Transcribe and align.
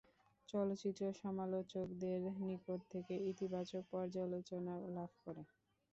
চলচ্চিত্রটি 0.49 1.19
সমালোচকদের 1.21 2.19
নিকট 2.41 2.79
থেকে 2.93 3.13
ইতিবাচক 3.31 3.83
পর্যালোচনা 3.91 4.73
লাভ 4.95 5.11
করে। 5.23 5.43